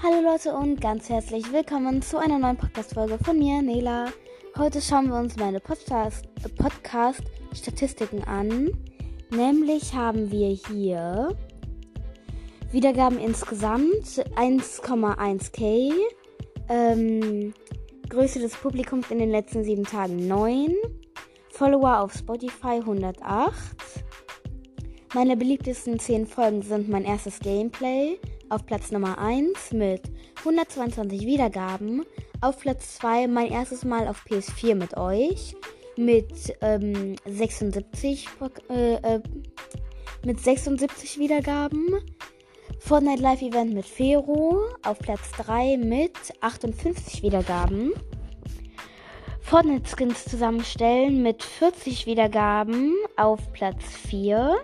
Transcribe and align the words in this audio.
Hallo 0.00 0.20
Leute 0.20 0.54
und 0.54 0.80
ganz 0.80 1.08
herzlich 1.08 1.52
willkommen 1.52 2.02
zu 2.02 2.18
einer 2.18 2.38
neuen 2.38 2.56
Podcast-Folge 2.56 3.18
von 3.18 3.36
mir, 3.36 3.60
Nela. 3.62 4.12
Heute 4.56 4.80
schauen 4.80 5.08
wir 5.08 5.18
uns 5.18 5.34
meine 5.34 5.58
Podcast-Statistiken 5.58 8.22
an. 8.22 8.70
Nämlich 9.30 9.96
haben 9.96 10.30
wir 10.30 10.50
hier 10.50 11.36
Wiedergaben 12.70 13.18
insgesamt 13.18 14.22
1,1k. 14.36 15.92
Ähm, 16.68 17.52
Größe 18.08 18.38
des 18.38 18.54
Publikums 18.54 19.10
in 19.10 19.18
den 19.18 19.32
letzten 19.32 19.64
sieben 19.64 19.82
Tagen 19.82 20.28
9. 20.28 20.76
Follower 21.50 22.02
auf 22.02 22.12
Spotify 22.12 22.78
108. 22.78 23.52
Meine 25.12 25.36
beliebtesten 25.36 25.98
10 25.98 26.28
Folgen 26.28 26.62
sind 26.62 26.88
mein 26.88 27.04
erstes 27.04 27.40
Gameplay 27.40 28.20
auf 28.50 28.66
Platz 28.66 28.90
Nummer 28.90 29.18
1 29.18 29.72
mit 29.72 30.02
122 30.38 31.22
Wiedergaben. 31.22 32.04
Auf 32.40 32.60
Platz 32.60 32.96
2 32.98 33.26
mein 33.28 33.50
erstes 33.50 33.84
Mal 33.84 34.08
auf 34.08 34.24
PS4 34.26 34.74
mit 34.74 34.96
euch 34.96 35.54
mit 35.96 36.56
ähm, 36.60 37.16
76 37.26 38.28
äh, 38.70 38.94
äh, 38.94 39.20
mit 40.24 40.40
76 40.40 41.18
Wiedergaben. 41.18 41.86
Fortnite 42.78 43.22
Live 43.22 43.42
Event 43.42 43.74
mit 43.74 43.84
Fero 43.84 44.62
auf 44.84 44.98
Platz 45.00 45.32
3 45.32 45.76
mit 45.78 46.12
58 46.40 47.22
Wiedergaben. 47.22 47.92
Fortnite 49.40 49.88
Skins 49.88 50.24
zusammenstellen 50.24 51.22
mit 51.22 51.42
40 51.42 52.06
Wiedergaben 52.06 52.94
auf 53.16 53.52
Platz 53.52 53.82
4. 54.08 54.58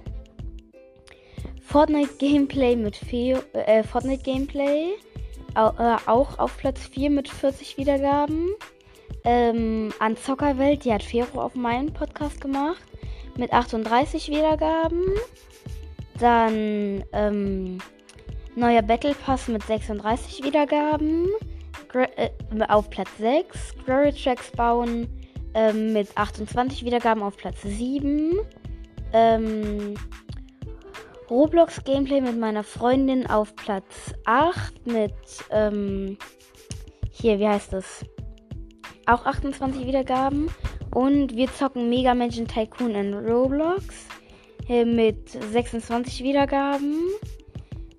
Fortnite 1.65 2.15
Gameplay 2.19 2.77
mit 2.77 2.97
Feo, 2.97 3.39
äh, 3.53 3.83
Fortnite 3.83 4.23
Gameplay 4.23 4.93
äh, 5.55 5.97
auch 6.07 6.39
auf 6.39 6.57
Platz 6.59 6.81
4 6.89 7.11
mit 7.11 7.29
40 7.29 7.79
Wiedergaben. 7.79 8.51
Ähm, 9.25 9.93
an 9.99 10.17
Zockerwelt, 10.17 10.85
die 10.85 10.93
hat 10.93 11.03
Fero 11.03 11.41
auf 11.41 11.55
meinem 11.55 11.93
Podcast 11.93 12.41
gemacht 12.41 12.83
mit 13.37 13.53
38 13.53 14.29
Wiedergaben. 14.29 15.03
Dann 16.19 17.05
ähm, 17.13 17.79
neuer 18.55 18.83
Battle 18.83 19.15
Pass 19.15 19.49
mit 19.49 19.63
36 19.63 20.45
Wiedergaben. 20.45 21.29
Gra 21.89 22.07
äh, 22.17 22.31
auf 22.69 22.91
Platz 22.91 23.11
6. 23.19 23.75
Glory 23.85 24.13
Tracks 24.13 24.51
bauen 24.53 25.09
ähm, 25.55 25.93
mit 25.93 26.17
28 26.17 26.85
Wiedergaben 26.85 27.23
auf 27.23 27.37
Platz 27.37 27.63
7. 27.63 28.39
Ähm, 29.13 29.95
Roblox 31.31 31.83
Gameplay 31.85 32.21
mit 32.21 32.39
meiner 32.39 32.63
Freundin 32.63 33.27
auf 33.27 33.57
Platz 33.57 34.13
8 34.27 34.87
mit, 34.87 35.15
ähm, 35.51 36.19
hier, 37.11 37.39
wie 37.39 37.49
heißt 37.49 37.73
das? 37.73 38.05
Auch 39.07 39.25
28 39.25 39.87
Wiedergaben. 39.87 40.51
Und 40.95 41.35
wir 41.35 41.53
zocken 41.53 41.89
Mega 41.89 42.15
Menschen 42.15 42.47
Tycoon 42.47 42.95
in 42.95 43.15
Roblox 43.15 44.07
äh, 44.69 44.85
mit 44.85 45.31
26 45.31 46.23
Wiedergaben. 46.23 46.97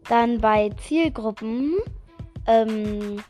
Dann 0.07 0.39
bei 0.39 0.69
Zielgruppen. 0.87 1.73
Ähm, 2.47 3.23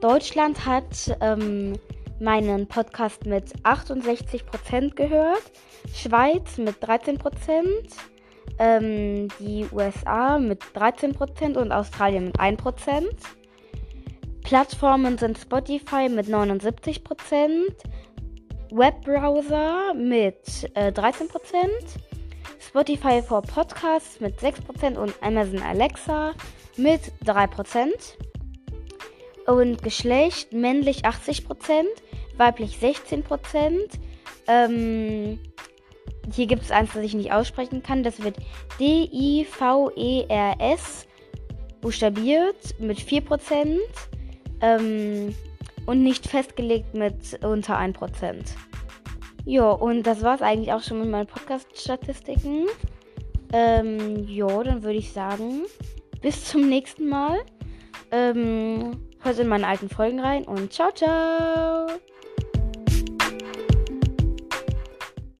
Deutschland 0.00 0.64
hat 0.64 1.16
ähm, 1.20 1.74
meinen 2.20 2.66
Podcast 2.66 3.26
mit 3.26 3.52
68% 3.64 4.94
gehört. 4.94 5.42
Schweiz 5.92 6.56
mit 6.56 6.76
13% 6.76 7.64
ähm, 8.58 9.28
die 9.40 9.66
USA 9.72 10.38
mit 10.38 10.62
13% 10.74 11.56
und 11.56 11.72
Australien 11.72 12.26
mit 12.26 12.38
1%. 12.38 13.04
Plattformen 14.42 15.16
sind 15.18 15.38
Spotify 15.38 16.08
mit 16.08 16.26
79%, 16.26 17.00
Webbrowser 18.70 19.94
mit 19.94 20.70
äh, 20.74 20.90
13%, 20.90 21.28
Spotify 22.60 23.22
for 23.22 23.42
Podcasts 23.42 24.20
mit 24.20 24.38
6% 24.38 24.96
und 24.96 25.14
Amazon 25.22 25.62
Alexa 25.62 26.32
mit 26.76 27.00
3%. 27.24 27.90
Und 29.46 29.82
Geschlecht 29.82 30.52
männlich 30.52 31.04
80%, 31.04 31.84
weiblich 32.36 32.78
16%. 32.78 33.98
Ähm, 34.46 35.38
hier 36.32 36.46
gibt 36.46 36.62
es 36.62 36.70
eins, 36.70 36.92
das 36.94 37.02
ich 37.02 37.14
nicht 37.14 37.32
aussprechen 37.32 37.82
kann. 37.82 38.02
Das 38.02 38.22
wird 38.22 38.36
D-I-V-E-R-S 38.80 39.48
buchstabiert 41.80 42.80
mit 42.80 42.98
4% 42.98 43.78
ähm, 44.60 45.34
und 45.86 46.02
nicht 46.02 46.26
festgelegt 46.26 46.94
mit 46.94 47.44
unter 47.44 47.78
1%. 47.78 48.54
Ja, 49.44 49.70
und 49.70 50.04
das 50.04 50.22
war 50.22 50.34
es 50.36 50.42
eigentlich 50.42 50.72
auch 50.72 50.82
schon 50.82 51.00
mit 51.00 51.10
meinen 51.10 51.26
Podcast-Statistiken. 51.26 52.66
Ähm, 53.52 54.26
ja, 54.26 54.62
dann 54.62 54.82
würde 54.82 54.98
ich 54.98 55.12
sagen, 55.12 55.64
bis 56.22 56.44
zum 56.46 56.68
nächsten 56.68 57.08
Mal. 57.08 57.38
Ähm, 58.10 58.92
hört 59.20 59.38
in 59.38 59.48
meine 59.48 59.66
alten 59.66 59.88
Folgen 59.88 60.20
rein 60.20 60.44
und 60.44 60.72
ciao, 60.72 60.90
ciao! 60.92 61.86